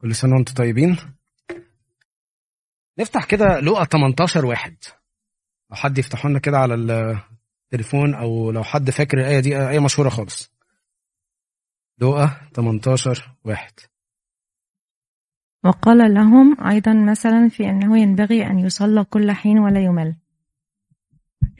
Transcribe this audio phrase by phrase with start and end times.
[0.00, 0.96] كل سنة وأنتم طيبين.
[2.98, 4.76] نفتح كده لقى 18 واحد.
[5.70, 6.74] لو حد يفتحوا لنا كده على
[7.64, 10.52] التليفون أو لو حد فاكر الآية دي آية مشهورة خالص.
[11.98, 13.72] لقى 18 واحد.
[15.64, 20.16] وقال لهم أيضا مثلا في أنه ينبغي أن يصلى كل حين ولا يمل.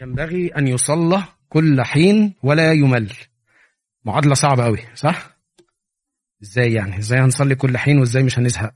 [0.03, 3.13] ينبغي أن يصلى كل حين ولا يمل.
[4.05, 5.36] معادلة صعبة قوي صح؟
[6.43, 8.73] إزاي يعني؟ إزاي هنصلي كل حين وإزاي مش هنزهق؟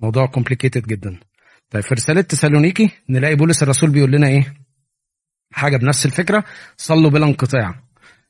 [0.00, 1.20] موضوع كومبليكيتد جدا.
[1.70, 4.54] طيب في رسالة تسالونيكي نلاقي بولس الرسول بيقول لنا إيه؟
[5.52, 6.44] حاجة بنفس الفكرة
[6.76, 7.82] صلوا بلا انقطاع.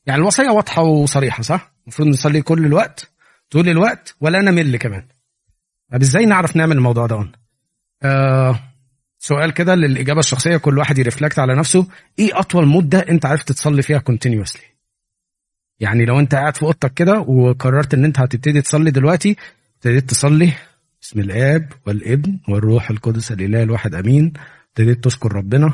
[0.06, 3.12] يعني الوصية واضحة وصريحة صح؟ المفروض نصلي كل الوقت
[3.50, 5.08] طول الوقت ولا نمل كمان.
[5.92, 7.32] طب إزاي نعرف نعمل الموضوع ده؟
[8.02, 8.60] آه
[9.18, 11.86] سؤال كده للإجابة الشخصية كل واحد يرفلكت على نفسه
[12.18, 14.62] إيه أطول مدة أنت عرفت تصلي فيها continuously
[15.82, 19.36] يعني لو أنت قاعد في أوضتك كده وقررت إن أنت هتبتدي تصلي دلوقتي
[19.76, 20.52] ابتديت تصلي
[21.02, 24.32] بسم الآب والابن والروح القدس الإله الواحد أمين.
[24.68, 25.72] ابتديت تذكر ربنا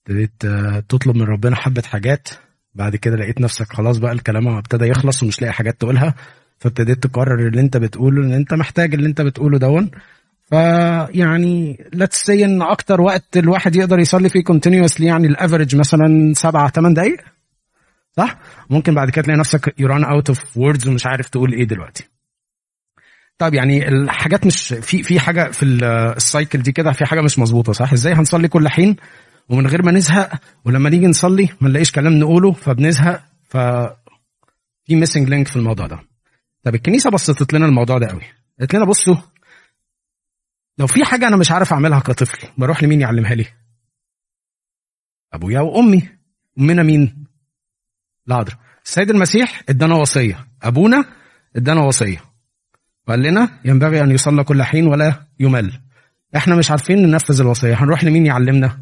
[0.00, 0.46] ابتديت
[0.88, 2.28] تطلب من ربنا حبة حاجات.
[2.74, 6.14] بعد كده لقيت نفسك خلاص بقى الكلام ابتدى يخلص ومش لاقي حاجات تقولها.
[6.58, 9.90] فابتديت تقرر اللي انت بتقوله ان انت محتاج اللي انت بتقوله done
[10.50, 16.32] فيعني let's see إن أكتر وقت الواحد يقدر يصلي فيه continuously يعني ال average مثلا
[16.34, 17.16] سبعة ثمان دقائق
[18.16, 18.38] صح؟
[18.70, 22.08] ممكن بعد كده تلاقي نفسك you out of words ومش عارف تقول إيه دلوقتي.
[23.38, 25.62] طيب يعني الحاجات مش في في حاجة في
[26.16, 28.96] ال cycle دي كده في حاجة مش مظبوطة صح؟ إزاي هنصلي كل حين
[29.48, 30.30] ومن غير ما نزهق
[30.64, 33.56] ولما نيجي نصلي ما نلاقيش كلام نقوله فبنزهق ف
[34.84, 35.98] في missing link في الموضوع ده.
[36.62, 38.22] طب الكنيسة بسطت لنا الموضوع ده قوي.
[38.58, 39.16] قالت لنا بصوا
[40.78, 43.46] لو في حاجة أنا مش عارف أعملها كطفل بروح لمين يعلمها لي؟
[45.32, 46.08] أبويا وأمي
[46.58, 47.21] أمنا مين؟
[48.28, 50.46] العذراء السيد المسيح ادانا وصية.
[50.62, 51.04] أبونا
[51.56, 52.22] ادانا وصية.
[53.08, 55.80] وقال لنا ينبغي أن يصلى كل حين ولا يمل.
[56.36, 57.74] إحنا مش عارفين ننفذ الوصية.
[57.74, 58.78] هنروح لمين يعلمنا؟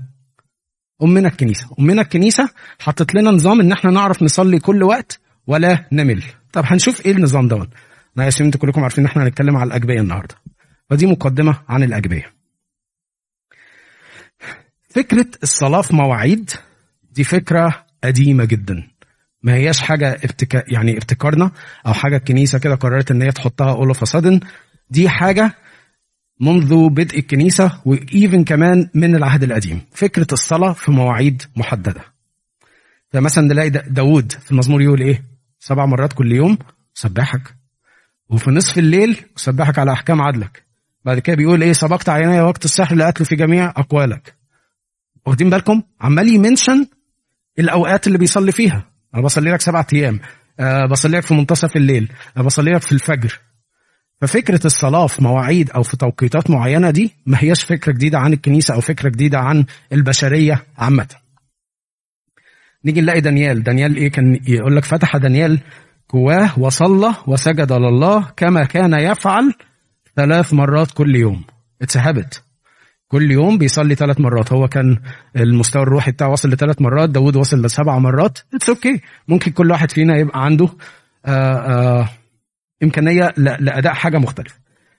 [1.03, 1.71] أمنا الكنيسة.
[1.79, 6.23] أمنا الكنيسة حطت لنا نظام إن إحنا نعرف نصلي كل وقت ولا نمل.
[6.53, 7.69] طب هنشوف إيه النظام ده
[8.19, 10.35] أنا اسف أنتوا كلكم عارفين إن إحنا هنتكلم على الأجبية النهارده.
[10.91, 12.33] ودي مقدمة عن الأجبية.
[14.89, 16.51] فكرة الصلاة في مواعيد
[17.11, 18.90] دي فكرة قديمة جدا.
[19.43, 21.53] ما هياش حاجة ابتكا يعني ابتكارنا
[21.87, 24.41] أو حاجة الكنيسة كده قررت إن هي تحطها أول فصادن
[24.91, 25.55] دي حاجة
[26.41, 29.81] منذ بدء الكنيسة وإيفن كمان من العهد القديم.
[29.93, 32.05] فكرة الصلاة في مواعيد محددة.
[33.13, 35.25] فمثلا نلاقي داود في المزمور يقول إيه؟
[35.59, 36.59] سبع مرات كل يوم
[36.95, 37.55] سبحك.
[38.29, 40.63] وفي نصف الليل سبحك على أحكام عدلك.
[41.05, 44.35] بعد كده بيقول إيه؟ سبقت عيني وقت السحر لقتل في جميع أقوالك.
[45.27, 46.87] واخدين بالكم؟ عمال يمنشن
[47.59, 48.90] الأوقات اللي بيصلي فيها.
[49.15, 50.21] أنا بصلي لك سبعة أيام.
[50.61, 52.13] أه بصلي لك في منتصف الليل.
[52.37, 53.41] أه بصلي لك في الفجر.
[54.21, 58.75] ففكرة الصلاة في مواعيد أو في توقيتات معينة دي ما هياش فكرة جديدة عن الكنيسة
[58.75, 61.07] أو فكرة جديدة عن البشرية عامة.
[62.85, 65.61] نيجي نلاقي دانيال، دانيال إيه؟ كان يقول لك فتح دانيال
[66.15, 69.55] جواه وصلى وسجد لله كما كان يفعل
[70.17, 71.45] ثلاث مرات كل يوم.
[71.83, 72.43] it's habit
[73.11, 74.53] كل يوم بيصلي ثلاث مرات.
[74.53, 74.99] هو كان
[75.37, 78.39] المستوى الروحي بتاعه وصل لثلاث مرات داود وصل لسبع مرات.
[78.55, 79.01] it's okay okay.
[79.29, 80.69] ممكن كل واحد فينا يبقى عنده
[81.27, 82.09] آآ آآ
[82.83, 84.57] إمكانية لأداء حاجة مختلفة.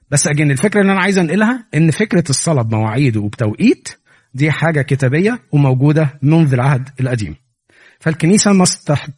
[0.10, 3.90] بس again الفكرة اللي أنا عايز أنقلها إن فكرة الصلاة بمواعيد وبتوقيت
[4.34, 7.36] دي حاجة كتابية وموجودة منذ العهد القديم.
[8.00, 8.54] فالكنيسة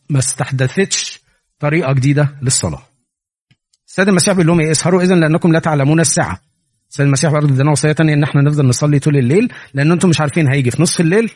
[0.09, 1.21] ما استحدثتش
[1.59, 2.81] طريقة جديدة للصلاة.
[3.87, 6.41] السيد المسيح بيقول لهم إيه؟ اسهروا اذا لأنكم لا تعلمون الساعة.
[6.93, 10.21] السيد المسيح برضه ادانا وصية ثانية إن إحنا نفضل نصلي طول الليل لأن أنتم مش
[10.21, 11.31] عارفين هيجي في نصف الليل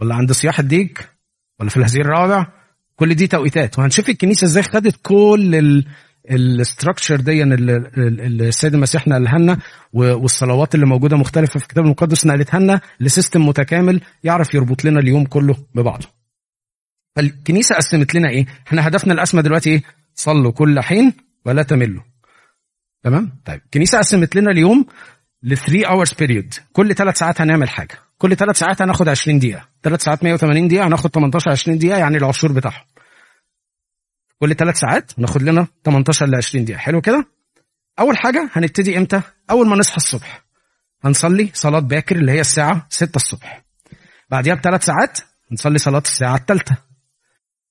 [0.00, 1.08] ولا عند صياح الديك
[1.60, 2.46] ولا في الهزيع الرابع
[2.96, 5.84] كل دي توقيتات وهنشوف الكنيسة إزاي خدت كل
[6.30, 9.58] ال structure دي اللي السيد المسيح نقلها لنا
[9.92, 15.00] والصلوات اللي موجودة مختلفة في الكتاب المقدس نقلتها لنا ل system متكامل يعرف يربط لنا
[15.00, 16.06] اليوم كله ببعضه.
[17.16, 19.82] فالكنيسة قسمت لنا إيه؟ إحنا هدفنا الاسمى دلوقتي إيه؟
[20.14, 21.12] صلوا كل حين
[21.46, 22.02] ولا تملوا
[23.02, 23.60] تمام؟ طيب.
[23.64, 24.86] الكنيسه قسمت لنا اليوم
[25.42, 27.98] ل 3 hours period كل ثلاث ساعات هنعمل حاجة.
[28.18, 29.68] كل ثلاث ساعات هناخد 20 دقيقة.
[29.82, 32.84] ثلاث ساعات 180 دقيقة هناخد 18 20 دقيقة يعني العشور بتاعهم.
[34.38, 36.78] كل ثلاث ساعات ناخد لنا 18 ل 20 دقيقة.
[36.78, 37.26] حلو كده؟
[37.98, 40.44] أول حاجة هنبتدي إمتى؟ أول ما نصحى الصبح.
[41.04, 43.64] هنصلي صلاة باكر اللي هي الساعة 6 الصبح.
[44.30, 45.18] بعديها بثلاث ساعات
[45.50, 46.76] هنصلي صلاة الساعة الثالثه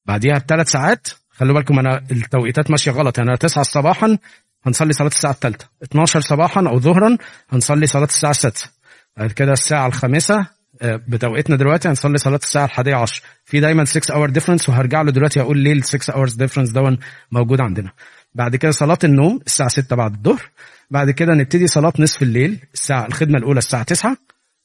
[0.06, 4.18] بعديها بثلاث ساعات خلوا بالكم أنا التوقيتات ماشية غلط يعني 9 صباحا
[4.66, 5.66] هنصلي صلاة الساعة الثالثة.
[5.84, 7.18] 12 صباحا أو ظهرا
[7.50, 8.70] هنصلي صلاة الساعة السادسه
[9.18, 10.46] بعد كده الساعة الخامسة
[10.84, 13.24] بتوقيتنا دلوقتي هنصلي صلاة الساعة الحادية عشر.
[13.46, 16.98] في دايما 6 hour difference وهرجع له دلوقتي هقول ليه ال 6 hours difference دول
[17.32, 17.92] موجود عندنا.
[18.36, 20.50] بعد كده صلاة النوم الساعة 6 بعد الظهر.
[20.92, 24.18] بعد كده نبتدي صلاة نصف الليل الساعة الخدمة الأولى الساعة 9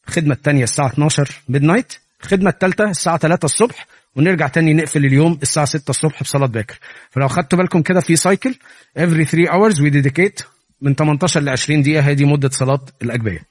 [0.09, 1.93] الخدمة الثانية الساعة 12 midnight
[2.23, 6.79] الخدمة الثالثه الساعة 3 الصبح ونرجع تاني نقفل اليوم الساعة 6 الصبح بصلاة باكر
[7.11, 8.55] فلو خدتوا بالكم كده في cycle
[8.99, 10.45] every 3 hours we dedicate
[10.81, 12.03] من 18 ل 20 دقيقة.
[12.07, 13.43] هي دي مدة صلاة الأجبية.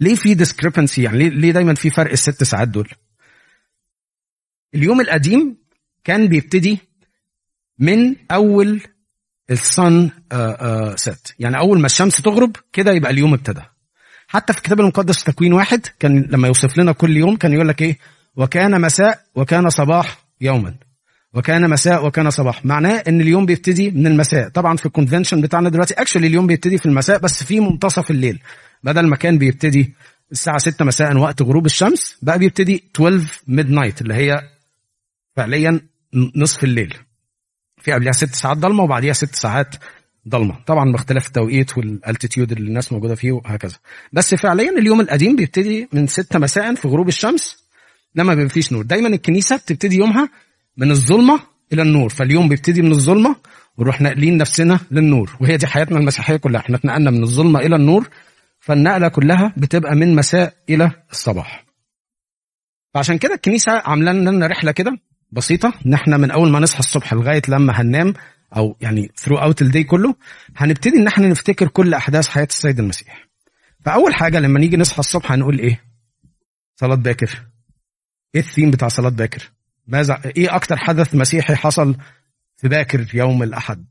[0.00, 2.88] ليه في discrepancy يعني ليه, ليه دايما في فرق الست ساعات دول؟
[4.74, 5.56] اليوم القديم
[6.04, 6.78] كان بيبتدي
[7.78, 8.80] من أول
[9.50, 10.10] ال sun
[10.96, 13.62] set يعني أول ما الشمس تغرب كده يبقى اليوم ابتدى.
[14.28, 17.82] حتى في الكتاب المقدس تكوين واحد كان لما يوصف لنا كل يوم كان يقول لك
[17.82, 17.98] إيه؟
[18.36, 20.74] وكان مساء وكان صباح يوما.
[21.34, 22.64] وكان مساء وكان صباح.
[22.64, 24.48] معناه إن اليوم بيبتدي من المساء.
[24.48, 28.42] طبعا في ال convention بتاعنا دلوقتي actually اليوم بيبتدي في المساء بس في منتصف الليل.
[28.82, 29.94] بدل ما كان بيبتدي
[30.32, 34.42] الساعة 6 مساء وقت غروب الشمس بقى بيبتدي 12 midnight اللي هي
[35.36, 35.80] فعليا
[36.36, 36.94] نصف الليل.
[37.80, 39.76] في قبلها ست ساعات ضلمة وبعديها ست ساعات
[40.28, 40.56] ضلمة.
[40.66, 43.76] طبعا باختلاف التوقيت وال altitude اللي الناس موجودة فيه وهكذا.
[44.12, 47.65] بس فعليا اليوم القديم بيبتدي من 6 مساء في غروب الشمس
[48.16, 48.84] لما بيبقى فيش نور.
[48.84, 50.28] دايما الكنيسة بتبتدي يومها
[50.76, 51.40] من الظلمة
[51.72, 52.08] إلى النور.
[52.08, 53.36] فاليوم بيبتدي من الظلمة
[53.76, 55.36] ونروح ناقلين نفسنا للنور.
[55.40, 56.60] وهي دي حياتنا المسيحية كلها.
[56.60, 58.08] إحنا اتنقلنا من الظلمة إلى النور.
[58.60, 61.66] فالنقلة كلها بتبقى من مساء إلى الصباح.
[62.94, 64.98] فعشان كده الكنيسة عاملة لنا رحلة كده
[65.32, 65.72] بسيطة.
[65.86, 68.14] إن إحنا من أول ما نصحى الصبح لغاية لما هننام
[68.56, 70.14] أو يعني throughout ال day كله
[70.56, 73.26] هنبتدي إن إحنا نفتكر كل أحداث حياة السيد المسيح.
[73.84, 75.80] فأول حاجة لما نيجي نصحى الصبح هنقول إيه؟
[76.76, 77.46] صلاة باكر.
[78.36, 79.50] إيه الثيم بتاع صلاة باكر؟
[79.86, 81.96] ماذا إيه أكتر حدث مسيحي حصل
[82.56, 83.84] في باكر يوم الأحد؟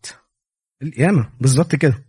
[0.84, 2.06] القيامة بالظبط كده.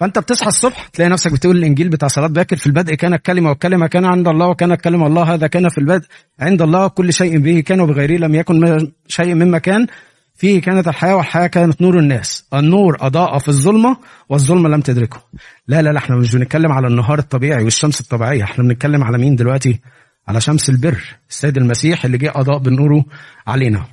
[0.00, 3.86] فأنت بتصحى الصبح تلاقي نفسك بتقول الإنجيل بتاع صلاة باكر في البدء كان الكلمة والكلمة
[3.86, 6.06] كان عند الله وكان الكلمة الله هذا كان في البدء
[6.40, 9.86] عند الله كل شيء به كان وبغيره لم يكن شيء مما كان
[10.34, 12.48] فيه كانت الحياة والحياة كانت نور الناس.
[12.54, 13.96] النور أضاء في الظلمة
[14.28, 15.22] والظلمة لم تدركه.
[15.68, 19.36] لا لا لا إحنا مش بنتكلم على النهار الطبيعي والشمس الطبيعية إحنا بنتكلم على مين
[19.36, 19.80] دلوقتي؟
[20.28, 23.04] على شمس البر السيد المسيح اللي جه اضاء بنوره
[23.46, 23.86] علينا.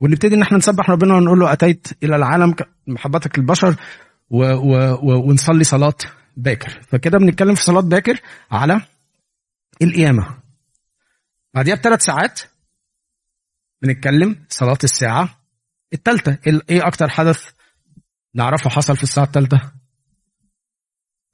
[0.00, 2.54] ونبتدي إن إحنا نسبح ربنا ونقول له أتيت إلى العالم
[2.86, 3.76] محبتك البشر
[4.30, 5.94] و و و ونصلي صلاة
[6.36, 6.80] باكر.
[6.82, 8.20] فكده بنتكلم في صلاة باكر
[8.50, 8.80] على
[9.82, 10.38] القيامة.
[11.54, 12.40] بعديها بثلاث ساعات
[13.82, 15.38] بنتكلم صلاة الساعة
[15.92, 16.38] الثالثة.
[16.70, 17.50] إيه أكتر حدث
[18.34, 19.72] نعرفه حصل في الساعة الثالثة؟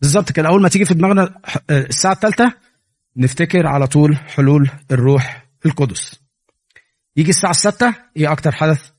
[0.01, 0.49] بالظبط كده.
[0.49, 2.55] أول ما تيجي في دماغنا الساعة الثالثة
[3.17, 6.21] نفتكر على طول حلول الروح القدس.
[7.17, 8.91] يجي الساعة الستة إيه أكتر حدث؟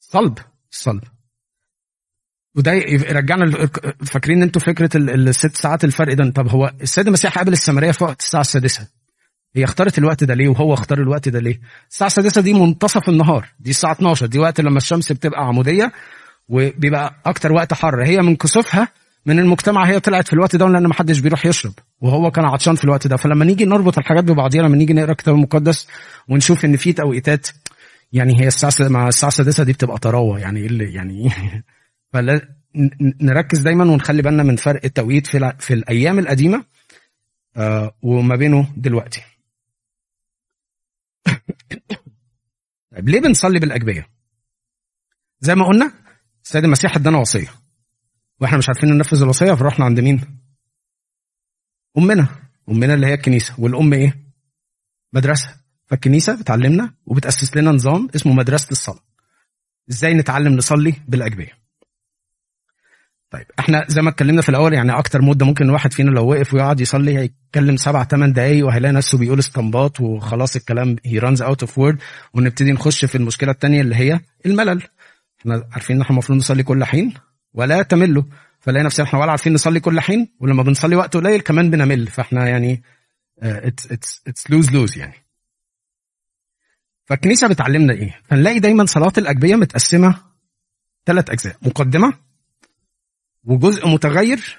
[0.00, 0.38] صلب.
[0.72, 1.04] الصلب
[2.54, 3.66] وده يرجعنا
[4.06, 8.20] فاكرين أنتوا فكرة الست ساعات الفرق ده؟ طب هو السيد المسيح قابل السامرية في وقت
[8.20, 8.88] الساعة السادسة.
[9.56, 13.48] هي اختارت الوقت ده ليه؟ وهو اختار الوقت ده ليه؟ الساعة السادسة دي منتصف النهار
[13.60, 15.92] دي الساعة 12 دي وقت لما الشمس بتبقى عمودية
[16.48, 18.04] وبيبقى أكتر وقت حر.
[18.04, 18.88] هي من كسوفها
[19.26, 21.72] من المجتمع هي طلعت في الوقت ده لأن ما حدش بيروح يشرب.
[22.00, 23.16] وهو كان عطشان في الوقت ده.
[23.16, 25.88] فلما نيجي نربط الحاجات ببعضيها لما نيجي نقرأ الكتاب المقدس
[26.28, 27.48] ونشوف إن في توقيتات
[28.12, 30.40] يعني هي الساعة مع الساعة السادسة دي بتبقى طراوة.
[30.40, 31.30] يعني إيه اللي يعني
[32.12, 32.48] فلا
[33.20, 36.64] نركز دايما ونخلي بالنا من فرق التوقيت في, في الأيام القديمة
[37.56, 39.22] آه وما بينه دلوقتي.
[42.92, 44.08] طيب ليه بنصلي بالأجبية؟
[45.40, 45.92] زي ما قلنا
[46.44, 47.63] السيد المسيح ادانا وصية.
[48.40, 50.20] وإحنا مش عارفين ننفذ الوصية فرحنا عند مين؟
[51.98, 52.26] أمنا.
[52.68, 53.54] أمنا اللي هي الكنيسة.
[53.58, 54.24] والأم إيه؟
[55.12, 55.56] مدرسة.
[55.86, 59.00] فالكنيسة بتعلمنا وبتأسس لنا نظام اسمه مدرسة الصلاة.
[59.90, 61.64] إزاي نتعلم نصلي بالأجبية؟
[63.30, 66.54] طيب إحنا زي ما اتكلمنا في الأول يعني أكتر مدة ممكن الواحد فينا لو وقف
[66.54, 71.62] ويقعد يصلي هيتكلم سبع ثمان دقايق وهيلاقي نفسه بيقول استنباط وخلاص الكلام he runs out
[71.62, 71.98] of words
[72.34, 74.82] ونبتدي نخش في المشكلة الثانية اللي هي الملل.
[75.40, 77.14] إحنا عارفين إن إحنا المفروض نصلي كل حين
[77.54, 78.22] ولا تملوا.
[78.60, 82.06] فلاقي نفسنا إحنا ولا عارفين نصلي كل حين ولما بنصلي وقت قليل كمان بنمل.
[82.06, 82.82] فاحنا يعني
[83.42, 85.14] it's it's it's lose lose يعني.
[87.04, 90.20] فالكنيسة بتعلمنا إيه؟ فنلاقي دايما صلاة الأجبية متقسمة
[91.06, 91.56] ثلاث أجزاء.
[91.62, 92.12] مقدمة
[93.44, 94.58] وجزء متغير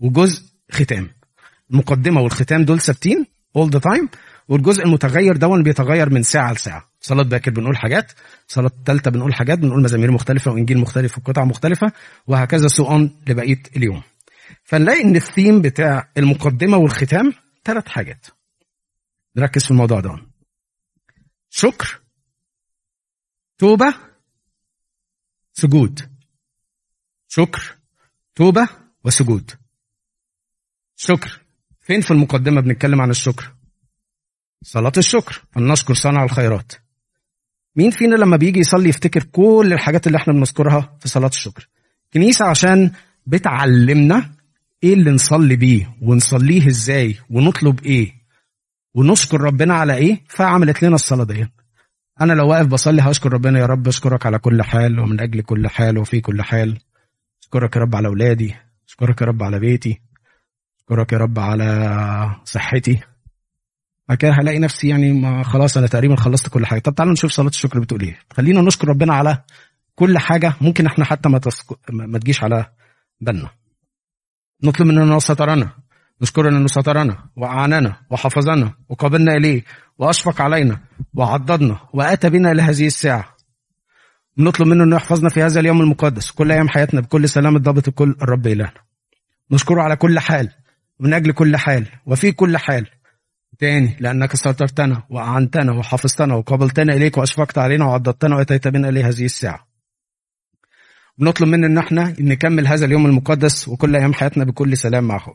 [0.00, 1.10] وجزء ختام.
[1.70, 3.26] المقدمة والختام دول ثابتين
[3.58, 4.06] all the time
[4.48, 6.90] والجزء المتغير دوت بيتغير من ساعة لساعة.
[7.06, 8.12] صلاة باكر بنقول حاجات
[8.48, 11.92] صلاة ثالثة بنقول حاجات بنقول مزامير مختلفة وإنجيل مختلف وقطع مختلفة
[12.26, 14.02] وهكذا so on لبقية اليوم.
[14.64, 17.32] فنلاقي إن الثيم بتاع المقدمة والختام
[17.64, 18.26] ثلاث حاجات.
[19.36, 20.26] نركز في الموضوع ده.
[21.50, 22.00] شكر
[23.58, 23.94] توبة
[25.52, 26.00] سجود.
[27.28, 27.76] شكر
[28.34, 28.68] توبة
[29.04, 29.50] وسجود.
[30.96, 31.40] شكر.
[31.80, 33.54] فين في المقدمة بنتكلم عن الشكر؟
[34.62, 35.42] صلاة الشكر.
[35.52, 36.85] فلنشكر صانع الخيرات.
[37.76, 41.68] مين فينا لما بيجي يصلي يفتكر كل الحاجات اللي إحنا بنذكرها في صلاة الشكر؟
[42.14, 42.90] كنيسة عشان
[43.26, 44.30] بتعلمنا
[44.84, 48.12] إيه اللي نصلي بيه ونصليه إزاي ونطلب إيه
[48.94, 51.46] ونشكر ربنا على إيه فعملت لنا الصلاة دي.
[52.20, 55.68] أنا لو واقف بصلي هشكر ربنا يا رب اشكرك على كل حال ومن أجل كل
[55.68, 56.78] حال وفي كل حال.
[57.42, 58.54] اشكرك يا رب على اولادي
[58.88, 60.00] اشكرك يا رب على بيتي
[60.78, 63.00] اشكرك يا رب على صحتي.
[64.08, 66.80] بعد كده هلاقي نفسي يعني ما خلاص أنا تقريبا خلصت كل حاجة.
[66.80, 68.18] طب تعالوا نشوف صلاة الشكر بتقول إيه.
[68.32, 69.42] خلينا نشكر ربنا على
[69.94, 70.54] كل حاجة.
[70.60, 71.64] ممكن إحنا حتى ما, تسك...
[71.90, 72.66] ما تجيش على
[73.20, 73.50] بالنا.
[74.64, 75.70] نطلب منه انه سترنا
[76.22, 77.96] نشكر انه سترنا وأعاننا.
[78.10, 78.74] وحفظنا.
[78.88, 79.64] وقابلنا إليه.
[79.98, 80.80] وأشفق علينا.
[81.14, 81.80] وعضدنا.
[81.92, 83.36] واتى بنا إلى هذه الساعة.
[84.38, 86.30] نطلب منه انه يحفظنا في هذا اليوم المقدس.
[86.30, 88.80] كل أيام حياتنا بكل سلامة ضابط الكل الرب إلهنا.
[89.50, 90.50] نشكره على كل حال.
[91.00, 91.86] من أجل كل حال.
[92.06, 92.86] وفي كل حال.
[93.58, 99.66] تاني لأنك سترتنا وأعنتنا وحفظتنا وقابلتنا إليك وأشفقت علينا وعضدتنا وأتيت بنا إلى هذه الساعة.
[101.18, 105.34] بنطلب منه إن إحنا نكمل هذا اليوم المقدس وكل أيام حياتنا بكل سلام معه.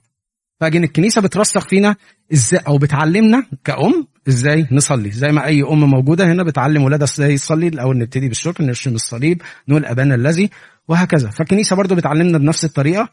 [0.60, 1.96] فاجن الكنيسة بترسخ فينا
[2.34, 5.12] إزاي أو بتعلمنا كأم إزاي نصلي.
[5.12, 7.68] زي ما أي أم موجودة هنا بتعلم ولادها إزاي يصلي.
[7.68, 10.50] الأول نبتدي بالشكر نرشم الصليب نقول أبانا الذي
[10.88, 11.30] وهكذا.
[11.30, 13.10] فالكنيسة برضو بتعلمنا بنفس الطريقة.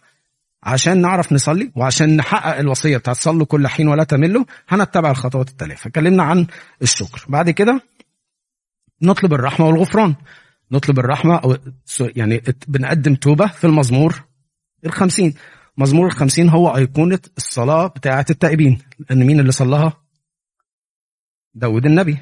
[0.63, 5.75] عشان نعرف نصلي وعشان نحقق الوصية بتاعت صلوا كل حين ولا تملوا هنتبع الخطوات التالية.
[5.75, 6.47] فكلمنا عن
[6.83, 7.25] الشكر.
[7.29, 7.81] بعد كده
[9.03, 10.15] نطلب الرحمة والغفران.
[10.73, 11.57] نطلب الرحمة أو
[12.01, 14.25] يعني بنقدم توبة في المزمور
[14.87, 15.35] الخمسين.
[15.79, 19.93] مزمور الخمسين هو أيقونة الصلاة بتاعة التائبين لأن مين اللي صلاها؟
[21.55, 22.19] داود النبي.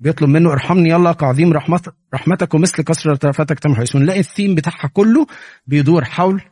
[0.00, 4.88] بيطلب منه ارحمني يلا كعظيم رحمتك رحمتك ومثل كثرة رأفتك تمحو اسمه نلاقي الثيم بتاعها
[4.92, 5.26] كله
[5.66, 6.42] بيدور حول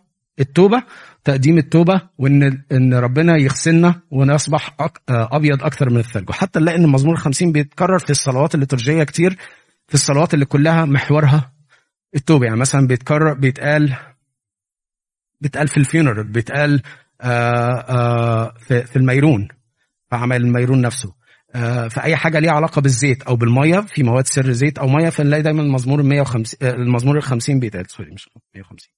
[0.40, 0.82] التوبة
[1.24, 4.76] تقديم التوبة وإن إن ربنا يغسلنا ونصبح
[5.08, 6.30] أبيض أكثر من الثلج.
[6.30, 9.38] وحتى نلاقي إن المزمور الخمسين بيتكرر في الصلوات الليتورجية كتير
[9.88, 11.52] في الصلوات اللي كلها محورها
[12.14, 12.46] التوبة.
[12.46, 13.96] يعني مثلا بيتكرر بيتقال
[15.40, 16.82] بيتقال في ال funeral بيتقال
[17.20, 19.48] آآ آآ في, في الميرون
[20.10, 21.25] في عمل الميرون نفسه.
[21.88, 25.42] في اي حاجة ليها علاقة بالزيت أو بالمية في مواد سر زيت أو مية فنلاقي
[25.42, 28.88] دايما المزمور ال 150 المزمور ال 50 بيتقال sorry مش 150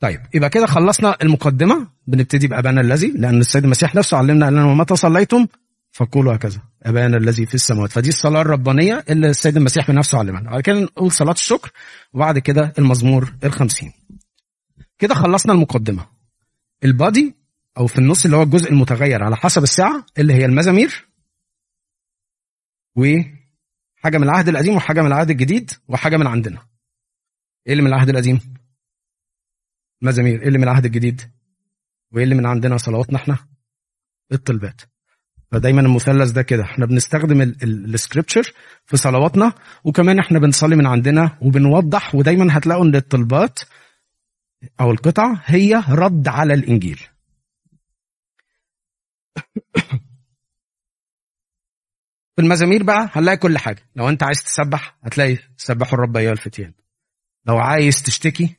[0.00, 1.88] طيب يبقى كده خلصنا المقدمة.
[2.06, 5.46] بنبتدي بأبانا الذي لأن السيد المسيح نفسه علمنا قال لنا ومتى صليتم؟
[5.92, 7.92] فقولوا هكذا أبانا الذي في السماوات.
[7.92, 11.70] فدي الصلاة الربانية اللي السيد المسيح بنفسه علمنا بعد كده نقول صلاة الشكر
[12.12, 13.92] وبعد كده المزمور الخمسين.
[14.98, 16.06] كده خلصنا المقدمة.
[16.84, 17.34] البادي
[17.78, 21.08] أو في النص اللي هو الجزء المتغير على حسب الساعة اللي هي المزامير
[22.96, 26.66] وحاجة من العهد القديم وحاجة من العهد الجديد وحاجة من عندنا.
[27.66, 28.40] إيه اللي من العهد القديم؟
[30.02, 30.40] مزامير.
[30.40, 31.20] إيه اللي من العهد الجديد؟
[32.12, 33.38] وإيه اللي من عندنا؟ صلواتنا إحنا.
[34.32, 34.80] الطلبات.
[35.52, 36.62] فدايما المثلث ده كده.
[36.62, 38.52] إحنا بنستخدم السكريبتشر
[38.84, 39.52] في صلواتنا
[39.84, 43.60] وكمان إحنا بنصلي من عندنا وبنوضح ودايما هتلاقوا إن الطلبات
[44.80, 47.00] أو القطع هي رد على الإنجيل.
[52.36, 53.82] في المزامير بقى هنلاقي كل حاجة.
[53.96, 56.72] لو انت عايز تسبح هتلاقي سبحوا الرب ايها الفتيان.
[57.46, 58.56] لو عايز تشتكي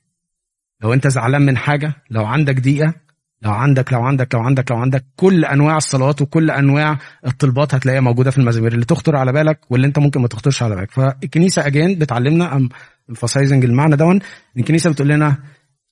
[0.81, 2.93] لو انت زعلان من حاجة لو عندك ضيقة
[3.41, 6.97] لو عندك لو عندك لو عندك لو عندك كل أنواع الصلوات وكل أنواع
[7.27, 8.73] الطلبات هتلاقيها موجودة في المزامير.
[8.73, 10.91] اللي تخطر على بالك واللي انت ممكن ما تخطرش على بالك.
[10.91, 12.69] فالكنيسة اجين بتعلمنا ام
[13.11, 14.19] emphasizing المعنى دون
[14.57, 15.43] الكنيسة بتقول لنا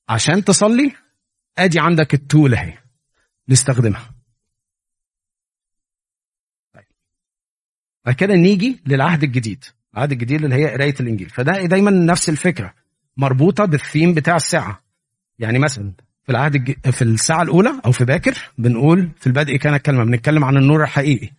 [0.10, 0.92] عشان تصلي
[1.58, 2.78] آدي عندك التول اهي
[3.50, 4.19] نستخدمها.
[8.10, 9.64] بعد كده نيجي للعهد الجديد
[9.94, 11.30] العهد الجديد اللي هي قراية الإنجيل.
[11.30, 12.74] فده دايما نفس الفكرة
[13.18, 14.84] مربوطة بالثيم بتاع الساعة.
[15.40, 15.92] يعني مثلا
[16.24, 16.72] في العهد الج...
[16.92, 21.30] في الساعة الأولى أو في باكر بنقول في البدء كان الكلمة بنتكلم عن النور الحقيقي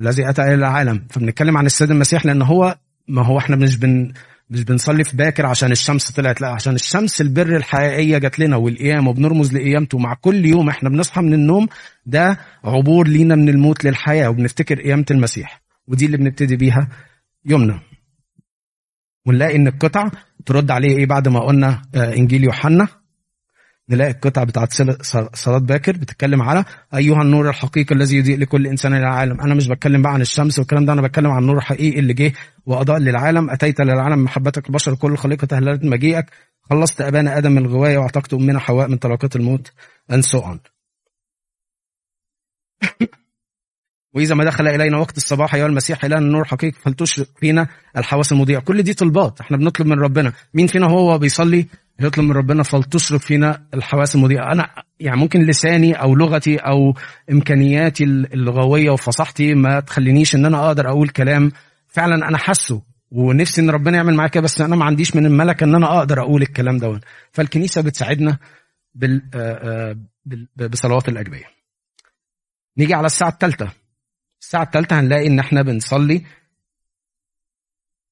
[0.00, 1.06] الذي أتى إلى العالم.
[1.10, 4.12] فبنتكلم عن السيد المسيح لأن هو ما هو إحنا مش بن
[4.50, 9.10] مش بنصلي في باكر عشان الشمس طلعت لا عشان الشمس البر الحقيقية جات لنا والقيامة
[9.10, 11.68] وبنرمز لقيامته مع كل يوم إحنا بنصحى من النوم
[12.06, 14.28] ده عبور لينا من الموت للحياة.
[14.28, 15.65] وبنفتكر قيامة المسيح.
[15.88, 16.88] ودي اللي بنبتدي بيها
[17.44, 17.80] يومنا.
[19.26, 20.10] ونلاقي إن القطع
[20.46, 22.88] ترد عليه إيه بعد ما قلنا إنجيل يوحنا.
[23.90, 24.72] نلاقي القطعة بتاعت
[25.36, 26.64] صلاة باكر بتتكلم على
[26.94, 29.40] أيها النور الحقيقي الذي يضيء لكل إنسان العالم.
[29.40, 32.32] أنا مش بتكلم بقى عن الشمس والكلام ده أنا بتكلم عن النور الحقيقي اللي جه
[32.66, 33.50] وأضاء للعالم.
[33.50, 36.26] أتيت للعالم محبتك البشر كل الخليقة تهللت مجيئك.
[36.62, 39.72] خلصت أبانا آدم من الغواية وأعتقت أمنا حواء من طلقات الموت.
[40.12, 40.58] And so on.
[44.16, 48.58] وإذا ما دخل إلينا وقت الصباح أيها المسيح إلى النور حقيقي فلتشرق فينا الحواس المضيئة.
[48.58, 50.32] كل دي طلبات إحنا بنطلب من ربنا.
[50.54, 51.66] مين فينا هو بيصلي؟
[52.00, 54.52] يطلب من ربنا فلتشرق فينا الحواس المضيئة.
[54.52, 54.68] أنا
[55.00, 56.94] يعني ممكن لساني أو لغتي أو
[57.30, 61.52] إمكانياتي اللغوية وفصاحتي ما تخلينيش إن أنا أقدر أقول كلام.
[61.88, 65.64] فعلا أنا حاسه ونفسي إن ربنا يعمل معايا كده بس أنا ما عنديش من الملكة
[65.64, 67.00] إن أنا أقدر أقول الكلام ده
[67.32, 68.38] فالكنيسة بتساعدنا
[68.94, 69.96] بال آه،
[70.56, 71.44] آه، بصلوات الاجبيه
[72.78, 73.85] نيجي على الساعة الثالثة.
[74.46, 76.22] الساعة الثالثه هنلاقي إن إحنا بنصلي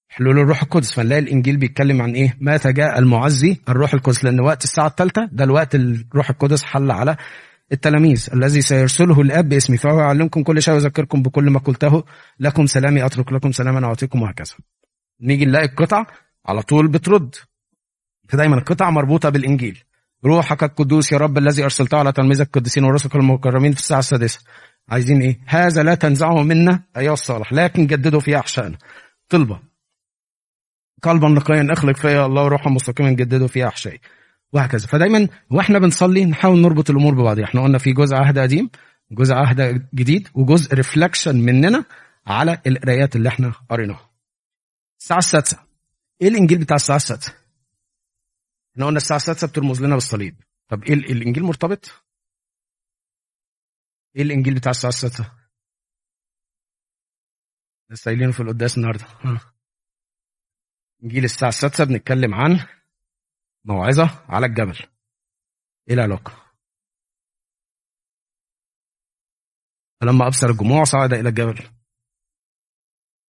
[0.08, 0.92] حلول الروح القدس.
[0.92, 4.24] فنلاقي الإنجيل بيتكلم عن إيه؟ متى جاء المعزي الروح القدس.
[4.24, 7.16] لأن وقت الساعة الثالثه ده الوقت الروح القدس حل على
[7.72, 8.28] التلاميذ.
[8.32, 9.76] الذي سيرسله الآب باسمي.
[9.76, 12.04] فهو يعلمكم كل شيء ويذكركم بكل ما قلته.
[12.40, 13.06] لكم سلامي.
[13.06, 13.86] أترك لكم سلاما.
[13.86, 14.54] أعطيكم وهكذا.
[15.20, 16.06] نيجي نلاقي القطع
[16.46, 17.34] على طول بترد.
[18.28, 19.84] فدايما القطع مربوطة بالإنجيل.
[20.24, 24.40] روحك القدوس يا رب الذي أرسلته على تلاميذك القديسين ورسلك المكرمين في الساعة السادسة.
[24.88, 26.82] عايزين إيه؟ هذا لا تنزعه منا.
[26.96, 28.78] أيها الصالح لكن جددوا في أحشائنا.
[29.28, 29.60] طلبة.
[31.02, 34.00] قلبا نقيا أخلق فيا الله روحا مستقيما جددوا في أحشائي.
[34.52, 34.86] وهكذا.
[34.86, 37.38] فدايما وإحنا بنصلي نحاول نربط الأمور ببعض.
[37.40, 38.70] إحنا قلنا في جزء عهد قديم
[39.10, 41.84] جزء عهد جديد وجزء ريفلكشن مننا
[42.26, 44.10] على القرايات اللي إحنا قريناها.
[45.00, 45.58] الساعة السادسة.
[46.22, 47.32] إيه الإنجيل بتاع الساعة السادسة؟
[48.74, 50.36] إحنا قلنا الساعة السادسة بترمز لنا بالصليب.
[50.68, 52.04] طب إيه ال- الإنجيل مرتبط؟
[54.16, 55.32] إيه الانجيل بتاع الساعة السادسه
[57.90, 59.04] لسه قايلينه في القداس النهارده.
[59.04, 59.54] ها.
[61.02, 62.66] انجيل الساعة السادسه بنتكلم عن
[63.64, 64.78] موعظة على الجبل.
[65.88, 66.44] إيه العلاقة؟
[70.00, 71.70] فلما أبصر الجموع صعد إلى الجبل.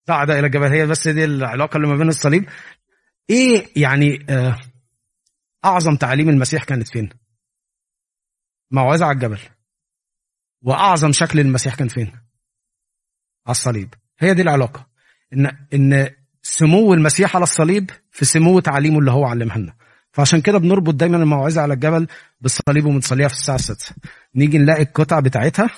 [0.08, 0.72] صعد إلى الجبل.
[0.72, 2.44] هي بس دي العلاقة اللي ما بين الصليب.
[3.30, 4.60] إيه يعني آه
[5.64, 7.08] أعظم تعاليم المسيح كانت فين؟
[8.70, 9.40] موعظة على الجبل.
[10.64, 12.06] وأعظم شكل المسيح كان فين؟
[13.46, 13.94] على الصليب.
[14.18, 14.86] هي دي العلاقة.
[15.32, 16.10] ان إن
[16.42, 19.74] سمو المسيح على الصليب في سمو تعاليمه اللي هو علمها لنا.
[20.12, 22.06] فعشان كده بنربط دايما الموعظة على الجبل
[22.40, 23.94] بالصليب وبنصليها في الساعة السادسه
[24.34, 25.70] نيجي نلاقي القطع بتاعتها.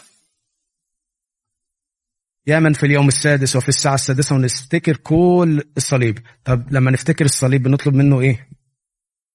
[2.47, 6.19] يا من في اليوم السادس وفي الساعة السادسة ونفتكر كل الصليب.
[6.45, 8.49] طب لما نفتكر الصليب بنطلب منه إيه؟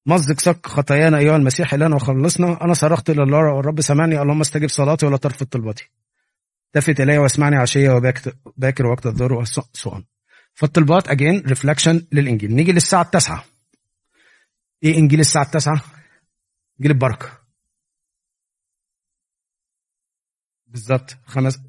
[0.06, 4.70] مزق صك خطايانا أيها المسيح الهنا وخلصنا أنا صرخت إلى الله والرب سمعني اللهم استجب
[4.70, 5.90] صلاتي ولا ترفض طلبتي
[6.76, 10.06] التفت إلي واسمعني عشية وباكر وقت الظهر وسؤال
[10.54, 12.56] فالطلبات again reflection للإنجيل.
[12.56, 13.46] نيجي للساعة التاسعة.
[14.84, 15.82] إيه إنجيل الساعة التاسعة؟
[16.80, 17.40] إنجيل البركة.
[20.68, 21.18] بالظبط.
[21.26, 21.60] خمس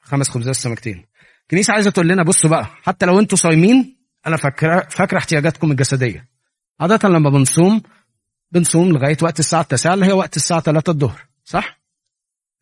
[0.00, 1.06] خمس خبزات سمكتين.
[1.42, 6.28] الكنيسه عايزة تقول لنا بصوا بقى حتى لو أنتوا صايمين أنا فاكره فاكرة احتياجاتكم الجسدية.
[6.80, 7.82] عادة لما بنصوم
[8.52, 11.80] بنصوم لغاية وقت الساعة 9 اللي هي وقت الساعة 3 الظهر صح؟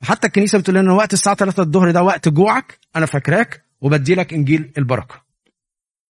[0.03, 4.33] حتى الكنيسة بتقول لنا وقت الساعة 3 الظهر ده وقت جوعك أنا فاكراك وبدي لك
[4.33, 5.25] إنجيل البركة.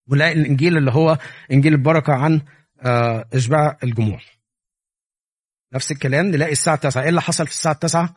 [0.07, 1.17] ولاقي الإنجيل اللي هو
[1.51, 2.41] إنجيل البركة عن
[2.81, 4.19] آه، إشباع الجموع.
[5.73, 8.15] نفس الكلام نلاقي الساعة 9 إيه اللي حصل في الساعة 9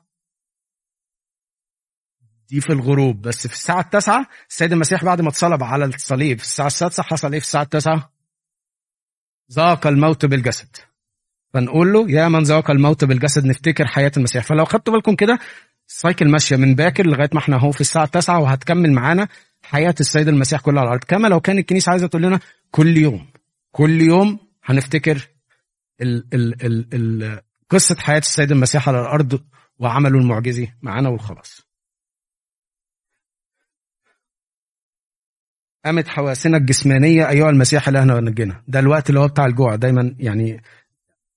[2.48, 3.22] دي في الغروب.
[3.22, 7.32] بس في الساعة التاسعة السيد المسيح بعد ما اتصلب على الصليب في الساعة السادسة حصل
[7.32, 8.15] إيه في الساعة التاسعة؟
[9.52, 10.76] ذاق الموت بالجسد.
[11.54, 14.44] فنقول له يا من ذاق الموت بالجسد نفتكر حياة المسيح.
[14.44, 15.38] فلو خدتوا بالكم كده
[15.88, 19.28] السايكل ماشية من باكر لغاية ما إحنا اهو في الساعة التاسعة وهتكمل معانا
[19.62, 21.04] حياة السيد المسيح كلها على الأرض.
[21.04, 23.26] كما لو كان الكنيسة عايزة تقول لنا كل يوم
[23.72, 25.28] كل يوم هنفتكر
[26.00, 29.40] ال ال ال قصة حياة السيد المسيح على الأرض
[29.78, 31.65] وعمله المعجزي معانا والخلاص.
[35.86, 40.62] قامت حواسنا الجسمانيه أيها المسيح الهنا ونجينا ده الوقت اللي هو بتاع الجوع دايما يعني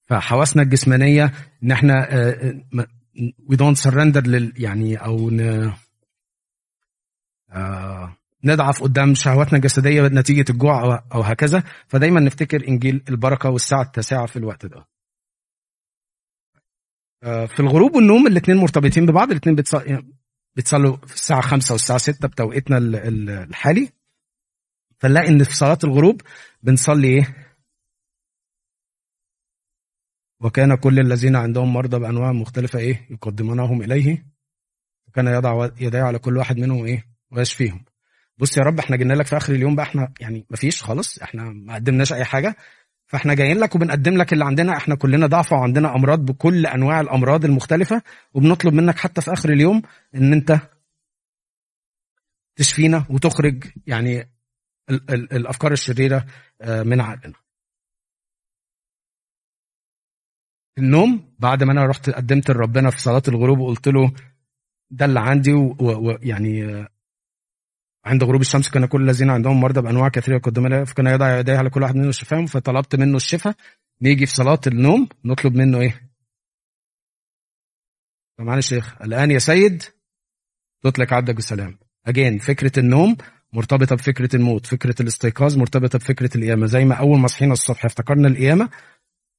[0.05, 1.31] فحواسنا الجسمانية
[1.63, 2.07] إن إحنا
[3.49, 5.71] we don't surrender لل يعني أو ن
[7.51, 11.63] آه، نضعف قدام شهواتنا الجسدية نتيجة الجوع أو هكذا.
[11.87, 14.85] فدايما نفتكر إنجيل البركة والساعة التاسعة في الوقت ده.
[17.23, 19.55] آه، في الغروب والنوم الاثنين مرتبطين ببعض الاثنين
[20.55, 23.89] بيتصلوا في الساعة 5 والساعة 6 بتوقيتنا ال- ال- الحالي.
[24.99, 26.21] فنلاقي إن في صلاة الغروب
[26.63, 27.35] بنصلي إيه؟
[30.41, 34.25] وكان كل الذين عندهم مرضى بأنواع مختلفة إيه؟ يقدمونهم إليه.
[35.07, 37.85] وكان يضع يديه على كل واحد منهم إيه؟ ويشفيهم.
[38.37, 41.43] بص يا رب إحنا جينا لك في آخر اليوم بقى إحنا يعني مفيش خالص إحنا
[41.43, 42.55] ما قدمناش أي حاجة.
[43.07, 47.45] فإحنا جايين لك وبنقدم لك اللي عندنا إحنا كلنا ضعفة وعندنا أمراض بكل أنواع الأمراض
[47.45, 48.01] المختلفة.
[48.33, 49.81] وبنطلب منك حتى في آخر اليوم
[50.15, 50.59] إن أنت
[52.55, 54.29] تشفينا وتخرج يعني
[54.91, 56.25] الأفكار الشريرة
[56.61, 57.37] آه، من عقلنا
[60.77, 64.13] النوم بعد ما أنا رحت قدمت لربنا في صلاة الغروب وقلت له
[64.91, 66.87] ده اللي عندي ويعني
[68.05, 71.57] عند غروب الشمس كان كل الذين عندهم مرضى بأنواع كثيرة يقدمون له فكان يضع يديه
[71.57, 73.55] على كل واحد منهم شفاهم فطلبت منه الشفاء
[74.01, 76.11] نيجي في صلاة النوم نطلب منه إيه؟
[78.37, 79.83] سمعني الشيخ الآن يا سيد
[80.83, 83.17] تطلق عبدك بالسلام اجين فكرة النوم
[83.53, 86.65] مرتبطة بفكرة الموت فكرة الاستيقاظ مرتبطة بفكرة القيامة.
[86.65, 88.69] زي ما أول ما صحينا الصبح افتكرنا القيامة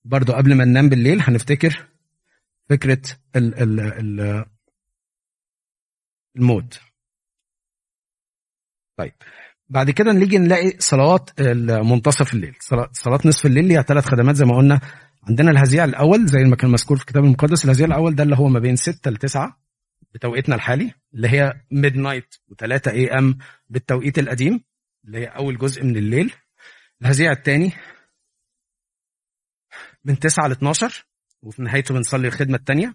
[0.04, 1.86] برضو قبل ما ننام بالليل هنفتكر
[2.70, 3.02] فكرة
[3.36, 4.44] ال ال ال
[6.36, 6.80] الموت.
[8.98, 9.12] طيب
[9.68, 12.56] بعد كده نيجي نلاقي صلوات منتصف الليل.
[12.92, 14.80] صلاة نصف الليل ليها ثلاث خدمات زي ما قلنا
[15.28, 18.48] عندنا الهزيع الأول زي ما كان مذكور في الكتاب المقدس الهزيع الأول ده اللي هو
[18.48, 19.56] ما بين 6 ل 9
[20.14, 24.64] بتوقيتنا الحالي اللي هي midnight و3 AM بالتوقيت القديم
[25.04, 26.34] اللي هي أول جزء من الليل.
[27.02, 27.72] الهزيع الثاني
[30.04, 31.06] من 9 ل 12
[31.42, 32.94] وفي نهايته بنصلي الخدمة الثانية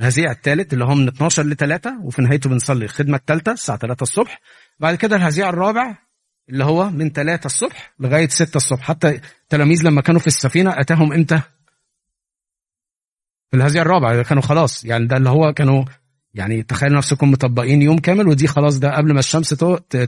[0.00, 4.02] الهزيع الثالث اللي هو من 12 ل 3 وفي نهايته بنصلي الخدمة الثالثه الساعة 3
[4.02, 4.40] الصبح.
[4.78, 5.98] بعد كده الهزيع الرابع
[6.48, 8.80] اللي هو من 3 الصبح لغاية 6 الصبح.
[8.82, 9.08] حتى
[9.42, 11.40] التلاميذ لما كانوا في السفينة أتاهم إمتى؟
[13.50, 14.84] في الهزيع الرابع كانوا خلاص.
[14.84, 15.84] يعني ده اللي هو كانوا
[16.34, 19.48] يعني تخيلوا نفسكم مطبقين يوم كامل ودي خلاص ده قبل ما الشمس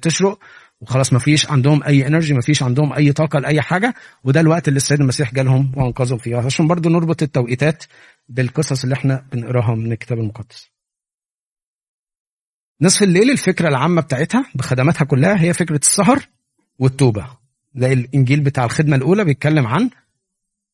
[0.03, 0.39] تشرق
[0.81, 3.95] وخلاص ما فيش عندهم أي انرجي ما فيش عندهم أي طاقة لأي حاجة.
[4.25, 6.37] وده الوقت اللي السيد المسيح جالهم وأنقذهم فيه.
[6.37, 7.85] عشان برضو نربط التوقيتات
[8.29, 10.71] بالقصص اللي إحنا بنقراها من الكتاب المقدس.
[12.81, 16.29] نصف الليل الفكرة العامة بتاعتها بخدماتها كلها هي فكرة السهر
[16.79, 17.27] والتوبة.
[17.75, 19.91] زي الإنجيل بتاع الخدمة الأولى بيتكلم عن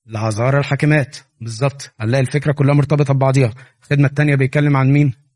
[0.08, 1.16] العذارى الحاكمات.
[1.40, 1.92] بالظبط.
[2.00, 3.54] هنلاقي الفكرة كلها مرتبطة ببعضيها.
[3.82, 5.29] الخدمة الثانية بيتكلم عن مين؟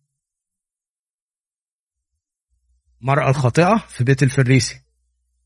[3.04, 4.82] المرأة الخاطئة في بيت الفريسي.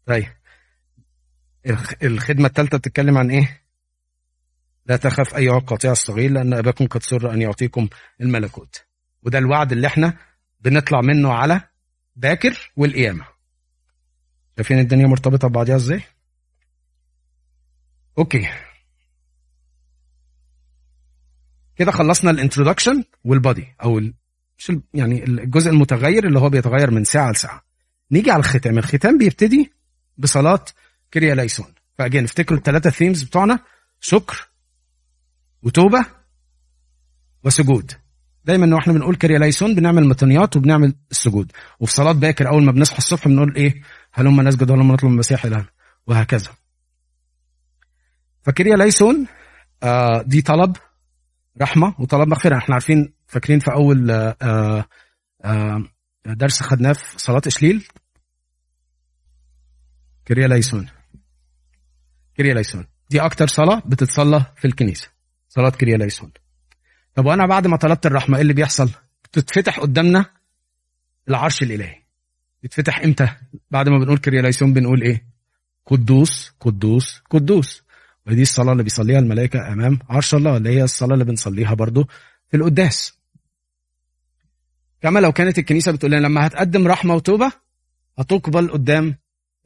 [0.07, 0.27] طيب.
[2.03, 3.63] الخدمة الثالثة بتتكلم عن إيه؟
[4.87, 7.89] لا تخف أيها القاطع الصغير لأن أباكم قد سر أن يعطيكم
[8.21, 8.85] الملكوت.
[9.23, 10.19] وده الوعد اللي إحنا
[10.61, 11.61] بنطلع منه على
[12.17, 13.27] باكر والقيامة.
[14.57, 16.03] شايفين الدنيا مرتبطة ببعضها إزاي؟
[18.19, 18.49] okay.
[21.77, 23.99] كده خلصنا ال introduction وال body أو
[24.59, 27.65] مش يعني الجزء المتغير اللي هو بيتغير من ساعة لساعة.
[28.11, 28.79] نيجي على الختام.
[28.79, 29.73] الختام بيبتدي
[30.19, 30.65] بصلاة
[31.15, 31.67] كريا ليسون.
[31.99, 33.59] ف again افتكروا الثلاثه themes بتوعنا.
[34.01, 34.49] شكر
[35.63, 36.07] وتوبة
[37.45, 37.93] وسجود.
[38.45, 41.53] دايما وإحنا بنقول كريا ليسون بنعمل مطانيات وبنعمل السجود.
[41.81, 45.65] وفي صلاة باكر أول ما بنصحى الصبح بنقول إيه؟ هلما نسجد هلما نطلب المسيح الان
[46.07, 46.51] وهكذا.
[48.43, 49.27] فكريا ليسون
[49.83, 50.77] آه دي طلب
[51.63, 54.85] رحمة وطلب مغفره إحنا عارفين فاكرين في أول آه، آآ
[55.45, 55.85] آه،
[56.27, 57.89] درس خدناه في صلاة إشليل؟
[60.29, 60.89] كريا ليسون.
[62.37, 62.87] كريا ليسون.
[63.11, 65.09] دي أكتر صلاة بتتصلى في الكنيسة
[65.49, 66.33] صلاة كريا ليسون.
[67.15, 68.91] طب وأنا بعد ما طلبت الرحمة إيه اللي بيحصل؟
[69.25, 70.27] بتتفتح قدامنا
[71.29, 72.03] العرش الإلهي.
[72.63, 73.29] بيتفتح إمتى؟
[73.71, 75.27] بعد ما بنقول كريا ليسون بنقول إيه؟
[75.87, 77.83] قدوس قدوس قدوس.
[78.27, 82.09] ودي الصلاة اللي بيصليها الملائكة أمام عرش الله اللي هي الصلاة اللي بنصليها برضو
[82.49, 83.18] في القداس.
[85.01, 87.53] كما لو كانت الكنيسة بتقول لنا لما هتقدم رحمة وتوبة
[88.19, 89.17] هتقبل قدام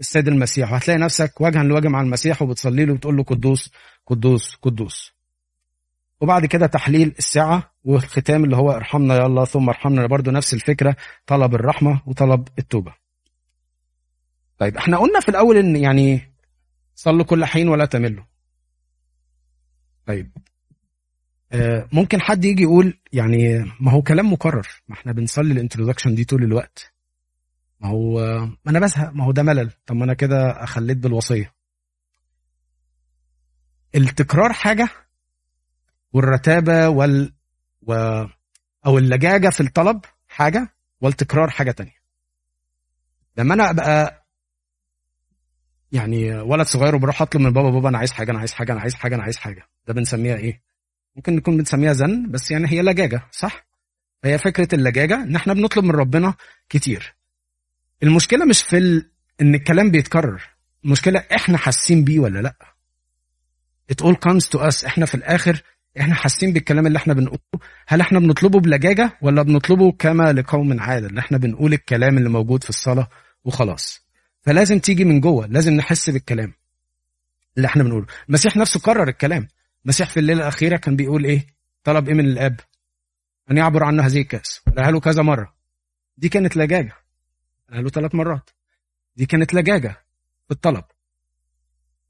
[0.01, 3.71] السيد المسيح وهتلاقي نفسك وجها لوجه مع المسيح وبتصلي له وبتقول له قدوس
[4.07, 5.13] قدوس قدوس.
[6.21, 10.97] وبعد كده تحليل الساعة والختام اللي هو ارحمنا يا الله ثم ارحمنا برضه نفس الفكرة
[11.27, 12.95] طلب الرحمة وطلب التوبة.
[14.59, 16.33] طيب إحنا قلنا في الأول إن يعني
[16.95, 18.25] صلوا كل حين ولا تملوا.
[20.07, 20.31] طيب.
[21.93, 24.69] ممكن حد يجي يقول يعني ما هو كلام مكرر.
[24.89, 26.93] ما إحنا بنصلي الانترودكشن دي طول الوقت.
[27.81, 29.11] ما هو ما أنا بزهق.
[29.13, 29.71] ما هو ده ملل.
[29.87, 31.55] طب ما أنا كده اخليت بالوصية.
[33.95, 34.89] التكرار حاجة
[36.13, 37.33] والرتابة وال
[37.83, 37.93] و
[38.87, 40.69] أو اللجاجة في الطلب حاجة
[41.01, 42.03] والتكرار حاجة تانية.
[43.37, 44.27] لما أنا أبقى
[45.93, 48.81] يعني ولد صغير وبروح أطلب من بابا بابا أنا عايز حاجة أنا عايز حاجة أنا
[48.81, 49.69] عايز حاجة أنا عايز حاجة.
[49.87, 50.63] ده بنسميها إيه؟
[51.17, 53.67] ممكن نكون بنسميها زن بس يعني هي لجاجة صح؟
[54.25, 56.35] هي فكرة اللجاجة ان إحنا بنطلب من ربنا
[56.69, 57.15] كتير.
[58.03, 59.11] المشكلة مش في ال...
[59.41, 60.43] إن الكلام بيتكرر.
[60.85, 62.57] المشكلة إحنا حاسين بيه ولا لأ؟
[63.93, 64.85] It all comes to us.
[64.87, 65.63] إحنا في الآخر
[66.01, 67.41] إحنا حاسين بالكلام اللي إحنا بنقوله.
[67.89, 72.65] هل إحنا بنطلبه بلجاجة ولا بنطلبه كما لقوم عاده إن إحنا بنقول الكلام اللي موجود
[72.65, 73.09] في الصلاة
[73.45, 74.07] وخلاص.
[74.43, 76.53] فلازم تيجي من جوه لازم نحس بالكلام
[77.57, 78.07] اللي إحنا بنقوله.
[78.29, 79.49] المسيح نفسه كرر الكلام.
[79.85, 81.47] المسيح في الليلة الأخيرة كان بيقول إيه؟
[81.85, 82.61] طلب إيه من الآب؟
[83.51, 84.63] أن يعبر عنه هذه الكأس.
[84.77, 85.55] قالها له كذا مرة.
[86.17, 86.93] دي كانت لجاجة.
[87.69, 88.51] قالها له ثلاث مرات.
[89.17, 89.89] دي كانت لجاجة
[90.47, 90.85] في الطلب.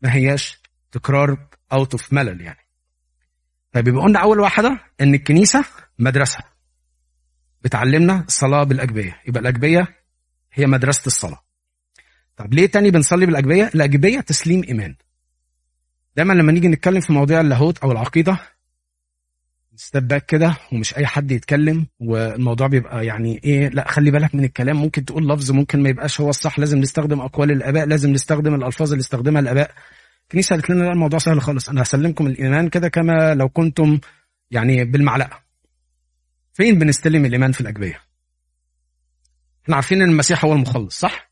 [0.02, 0.58] ما هياش
[0.92, 2.58] تكرار out of ملل يعني.
[3.72, 5.64] طيب يبقى قلنا أول واحدة إن الكنيسة
[5.98, 6.40] مدرسة.
[7.62, 9.20] بتعلمنا الصلاة بالأجبية.
[9.28, 9.96] يبقى الأجبية
[10.52, 11.42] هي مدرسة الصلاة.
[12.36, 14.96] طب ليه تاني بنصلي بالأجبية؟ الأجبية تسليم إيمان.
[16.16, 18.38] دايما لما نيجي نتكلم في مواضيع اللاهوت أو العقيدة
[19.76, 24.44] step back كده ومش أي حد يتكلم والموضوع بيبقى يعني إيه لأ خلي بالك من
[24.44, 24.76] الكلام.
[24.76, 26.58] ممكن تقول لفظ ممكن ما يبقاش هو الصح.
[26.58, 29.70] لازم نستخدم أقوال الآباء لازم نستخدم الألفاظ اللي استخدمها الآباء.
[30.22, 31.68] الكنيسه قالت لنا لا الموضوع سهل خالص.
[31.68, 33.98] أنا هسلمكم الإيمان كده كما لو كنتم
[34.50, 35.42] يعني بالمعلقة.
[36.52, 38.00] فين بنستلم الإيمان في الأجبية؟
[39.64, 41.30] إحنا عارفين إن المسيح هو المخلص صح؟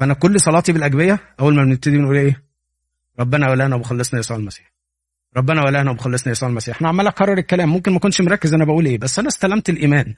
[0.00, 2.44] فأنا كل صلاتي بالأجبية أول ما بنبتدي بنقول إيه؟
[3.20, 4.72] ربنا ولانا وخلصنا يسوع المسيح.
[5.36, 6.80] ربنا ولانا وخلصنا يسوع المسيح.
[6.80, 10.14] أنا عمال اكرر الكلام ممكن ما اكونش مركز أنا بقول إيه بس أنا استلمت الإيمان.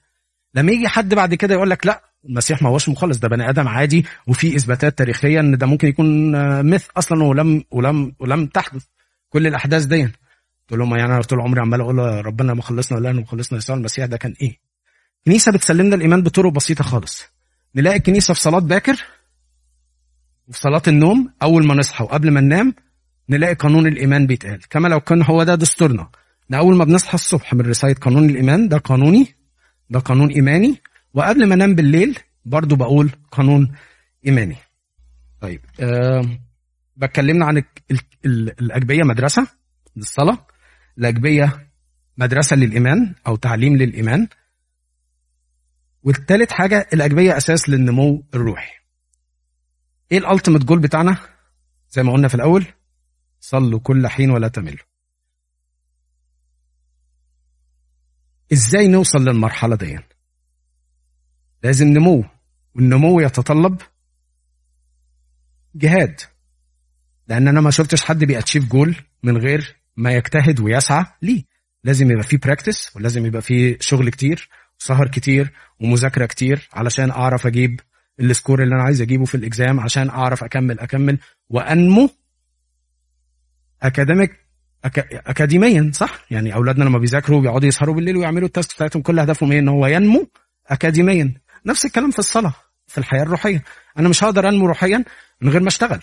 [0.54, 3.68] لما يجي حد بعد كده يقول لك لا المسيح ما هوش مخلص ده بني آدم
[3.68, 6.32] عادي وفي إثباتات تاريخيه إن ده ممكن يكون
[6.70, 8.84] مث أصلا ولم ولم ولم تحدث
[9.28, 10.02] كل الأحداث دي.
[10.02, 14.16] قلت لهم يعني أنا طول عمري عمال أقول ربنا مخلصنا ولا مخلصنا يسوع المسيح ده
[14.16, 14.58] كان إيه؟
[15.18, 17.24] الكنيسه بتسلمنا الإيمان بطرق بسيطة خالص.
[17.74, 19.02] نلاقي الكنيسة في صلاة باكر
[20.48, 22.74] وفي صلاة النوم أول ما نصحى وقبل ما ننام
[23.28, 24.68] نلاقي قانون الإيمان بيتقال.
[24.68, 26.10] كما لو كان هو ده دستورنا.
[26.50, 29.34] ده أول ما بنصحى الصبح من رساله قانون الإيمان ده قانوني
[29.90, 30.82] ده قانون إيماني.
[31.14, 33.72] وقبل ما أنام بالليل برضو بقول قانون
[34.26, 34.56] إيماني.
[35.40, 36.38] طيب أه
[36.96, 37.64] بكلمنا عن ال
[38.24, 39.46] ال الأجبية مدرسة
[39.96, 40.46] للصلاة
[40.98, 41.68] الأجبية
[42.18, 44.28] مدرسة للإيمان أو تعليم للإيمان.
[46.02, 48.72] والثالث حاجة الأجبية أساس للنمو الروحي.
[50.12, 51.18] إيه ال ultimate goal بتاعنا؟
[51.90, 52.64] زي ما قلنا في الأول
[53.48, 54.86] صلوا كل حين ولا تملوا.
[58.52, 59.98] إزاي نوصل للمرحلة دي؟
[61.62, 62.24] لازم نمو
[62.74, 63.80] والنمو يتطلب
[65.74, 66.20] جهاد.
[67.28, 71.44] لأن أنا ما شفتش حد بي achieve goal من غير ما يجتهد ويسعى ليه.
[71.84, 74.48] لازم يبقى فيه practice ولازم يبقى فيه شغل كتير
[74.80, 77.80] وسهر كتير ومذاكرة كتير علشان أعرف أجيب
[78.20, 82.10] ال score اللي أنا عايز أجيبه في ال exam عشان أعرف أكمل أكمل وأنمو
[83.82, 84.46] academic.
[85.26, 89.52] اكاديميا صح؟ يعني أولادنا لما بيذاكروا بيقعدوا يسهروا بالليل ويعملوا ال task بتاعتهم كل هدفهم
[89.52, 90.28] إيه؟ إن هو ينمو
[90.66, 91.34] اكاديميا
[91.66, 92.54] نفس الكلام في الصلاة
[92.86, 93.64] في الحياة الروحية.
[93.98, 95.04] أنا مش هقدر أنمو روحيا
[95.40, 96.00] من غير ما أشتغل.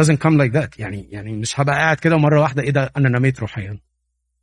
[0.00, 0.78] Doesn't come like that.
[0.78, 3.78] يعني يعني مش هبقى قاعد كده مره واحدة إيه ده؟ أنا نميت روحيا.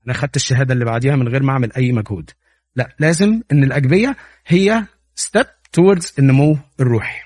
[0.06, 2.30] أنا خدت الشهادة اللي بعديها من غير ما أعمل أي مجهود.
[2.76, 4.86] لا لازم إن الأجبية هي
[5.16, 7.22] ستيب towards النمو الروحي.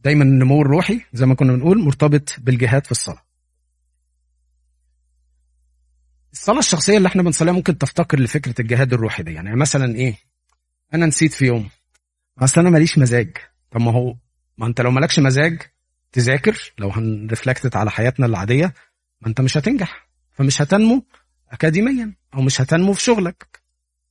[0.00, 3.23] دايما النمو الروحي زي ما كنا بنقول مرتبط بالجهاد في الصلاة.
[6.34, 9.32] الصلاة الشخصية اللي إحنا بنصليها ممكن تفتقر لفكرة الجهاد الروحي دي.
[9.32, 10.16] يعني مثلا إيه؟
[10.94, 11.68] أنا نسيت في يوم.
[12.38, 13.36] أصل أنا ماليش مزاج.
[13.70, 14.16] طب ما هو
[14.58, 15.62] ما أنت لو مالكش مزاج
[16.12, 18.74] تذاكر لو هن reflect على حياتنا العادية
[19.20, 20.08] ما أنت مش هتنجح.
[20.32, 21.06] فمش هتنمو
[21.50, 23.60] اكاديميا أو مش هتنمو في شغلك.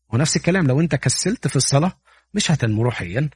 [0.09, 1.99] ونفس الكلام لو أنت كسلت في الصلاة
[2.33, 3.29] مش هتنمو روحيا.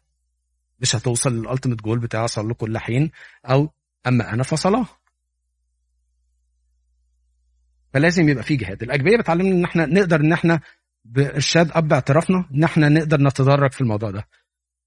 [0.80, 3.12] مش هتوصل لل ultimate goal بتاع صلوا كل حين
[3.46, 3.70] أو
[4.08, 4.88] أما أنا فصلاة.
[7.98, 8.84] فلازم يبقى في جهاد.
[8.84, 10.60] الأجبية بتعلمنا إن إحنا نقدر إن إحنا
[11.06, 14.28] بإرشاد أب اعترافنا إن إحنا نقدر نتدرج في الموضوع ده.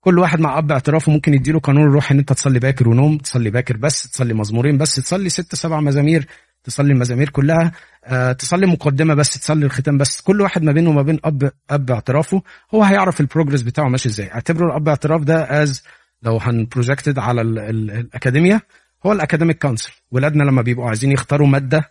[0.00, 3.50] كل واحد مع أب اعترافه ممكن يديله قانون روحي إن أنت تصلي باكر ونوم تصلي
[3.50, 6.26] باكر بس تصلي مزمورين بس تصلي ست سبع مزامير
[6.64, 7.72] تصلي المزامير كلها
[8.04, 10.20] آه، تصلي مقدمة بس تصلي الختام بس.
[10.20, 12.42] كل واحد ما بينه وما بين أب أب اعترافه
[12.74, 14.32] هو هيعرف ال progress بتاعه ماشي إزاي.
[14.32, 15.82] اعتبروا الأب اعتراف ده as
[16.22, 18.60] لو هن project it على ال ال الأكاديمية
[19.06, 21.90] هو ال academic counselor ولادنا لما بيبقوا عايزين يختاروا مادة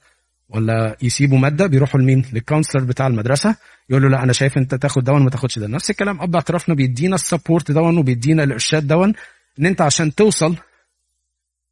[0.49, 3.55] ولا يسيبوا مادة بيروحوا لمين؟ لل counselor بتاع المدرسة
[3.89, 6.75] يقول له لا أنا شايف أنت تاخد دوت وما تاخدش ده نفس الكلام اب اعترافنا
[6.75, 9.13] بيدينا ال support دوت وبيدينا الإرشاد دوت
[9.59, 10.55] إن أنت عشان توصل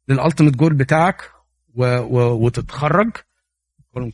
[0.08, 1.30] لل ultimate goal بتاعك
[1.74, 1.84] و...
[1.98, 2.44] و...
[2.46, 3.10] وتتخرج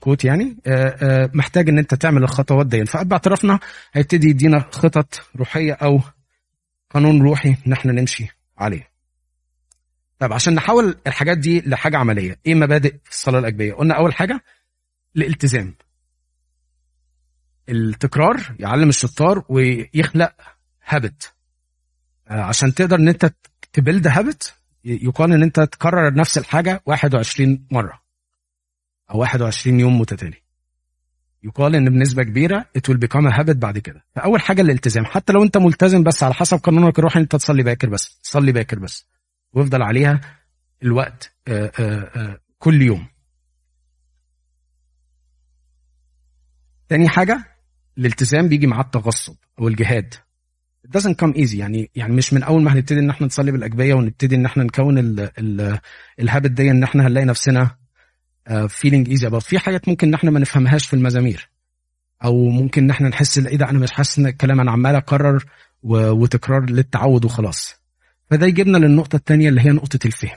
[0.00, 3.58] quote يعني آآ آآ محتاج إن أنت تعمل الخطوات دي فاب اعترافنا
[3.92, 6.00] هيبتدي يدينا خطط روحية أو
[6.90, 8.26] قانون روحي ان إحنا نمشي
[8.58, 8.93] عليه.
[10.18, 14.44] طب عشان نحول الحاجات دي لحاجة عملية إيه مبادئ في الصلاة الأجبية؟ قلنا أول حاجة
[15.16, 15.74] الالتزام.
[17.68, 20.32] التكرار يعلم الشطار ويخلق
[20.86, 21.34] هابت
[22.26, 23.34] عشان تقدر إن أنت
[23.72, 28.02] تبلد هابت يقال إن أنت تكرر نفس الحاجة 21 مرة
[29.10, 30.42] أو 21 يوم متتالي.
[31.42, 34.04] يقال إن بنسبة كبيرة it will become a habit بعد كده.
[34.14, 35.04] فأول حاجة الالتزام.
[35.04, 38.78] حتى لو أنت ملتزم بس على حسب قانونك الروحي أنت تصلي باكر بس تصلي باكر
[38.78, 39.06] بس.
[39.54, 40.20] وافضل عليها
[40.82, 43.06] الوقت آآ آآ كل يوم.
[46.88, 47.44] تاني حاجة
[47.98, 50.14] الالتزام بيجي مع التغصب أو الجهاد.
[50.86, 53.94] It doesn't come easy يعني يعني مش من أول ما هنبتدي إن إحنا نصلي بالأجبية
[53.94, 55.78] ونبتدي إن إحنا نكون ال ال
[56.20, 57.76] ال habit دي إن إحنا هنلاقي نفسنا
[58.68, 59.38] feeling easy about.
[59.38, 61.50] في حاجات ممكن إن إحنا ما نفهمهاش في المزامير.
[62.24, 65.44] أو ممكن إن إحنا نحس إيه ده أنا مش حاسس إن الكلام أنا عمال أكرر
[65.82, 67.83] وتكرار للتعود وخلاص.
[68.30, 70.36] فده يجيبنا للنقطة الثانية اللي هي نقطة الفهم.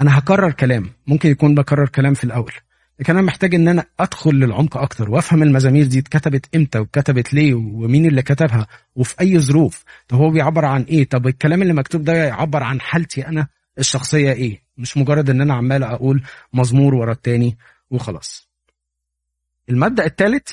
[0.00, 2.52] أنا هكرر كلام، ممكن يكون بكرر كلام في الأول،
[3.00, 7.54] لكن أنا محتاج إن أنا أدخل للعمق أكتر وأفهم المزامير دي اتكتبت إمتى واتكتبت ليه
[7.54, 9.84] ومين اللي كتبها وفي أي ظروف.
[10.08, 14.32] طب هو بيعبر عن إيه؟ طب الكلام اللي مكتوب ده يعبر عن حالتي أنا الشخصية
[14.32, 17.56] إيه؟ مش مجرد إن أنا عمال أقول مزمور ورا التاني
[17.90, 18.48] وخلاص.
[19.68, 20.52] المبدأ الثالث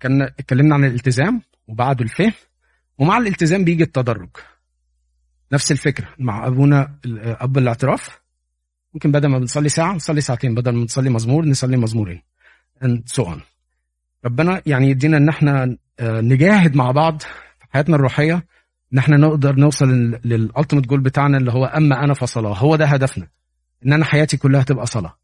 [0.00, 2.32] كان اتكلمنا عن الالتزام وبعده الفهم
[2.98, 4.28] ومع الالتزام بيجي التدرج.
[5.52, 8.20] نفس الفكرة مع أبونا أب الاعتراف.
[8.94, 10.54] ممكن بدل ما بنصلي ساعة نصلي ساعتين.
[10.54, 12.22] بدل ما نصلي مزمور نصلي مزمورين.
[12.84, 13.38] And so on.
[14.24, 18.46] ربنا يعني يدينا إن إحنا نجاهد مع بعض في حياتنا الروحية.
[18.92, 19.88] إن إحنا نقدر نوصل
[20.24, 22.54] للالتيميت جول بتاعنا اللي هو أما أنا فصلاة.
[22.54, 23.28] هو ده هدفنا.
[23.86, 25.16] إن أنا حياتي كلها تبقى صلاة.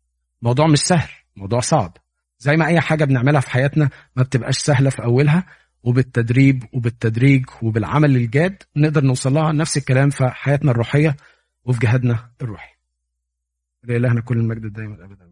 [0.43, 1.09] موضوع مش سهل.
[1.37, 1.97] موضوع صعب.
[2.39, 5.47] زي ما أي حاجة بنعملها في حياتنا ما بتبقاش سهلة في أولها.
[5.83, 11.17] وبالتدريب وبالتدريج وبالعمل الجاد نقدر نوصل لها نفس الكلام في حياتنا الروحية
[11.65, 12.73] وفي جهادنا الروحي.
[13.83, 15.32] لإلهنا كل المجد دايما ابدا